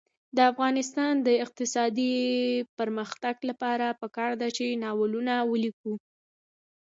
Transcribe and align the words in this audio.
د 0.37 0.39
افغانستان 0.51 1.13
د 1.27 1.29
اقتصادي 1.45 2.13
پرمختګ 2.77 3.35
لپاره 3.49 3.97
پکار 4.01 4.31
ده 4.41 4.47
چې 4.57 4.65
ناولونه 4.83 5.33
ولیکو. 5.51 5.93